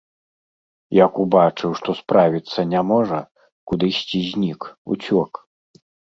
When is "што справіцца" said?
1.81-2.59